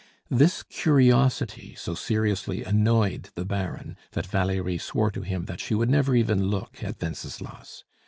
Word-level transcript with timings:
This 0.31 0.63
curiosity 0.63 1.75
so 1.77 1.93
seriously 1.93 2.63
annoyed 2.63 3.29
the 3.35 3.45
Baron 3.45 3.95
that 4.13 4.25
Valerie 4.25 4.79
swore 4.79 5.11
to 5.11 5.21
him 5.21 5.45
that 5.45 5.59
she 5.59 5.75
would 5.75 5.91
never 5.91 6.15
even 6.15 6.45
look 6.49 6.83
at 6.83 6.99
Wenceslas. 6.99 7.83